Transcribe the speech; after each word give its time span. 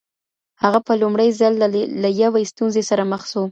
هغه 0.63 0.79
په 0.87 0.93
لومړي 1.01 1.29
ځل 1.39 1.53
له 2.03 2.09
یوې 2.23 2.43
ستونزې 2.51 2.83
سره 2.89 3.03
مخ 3.11 3.21
سو. 3.31 3.43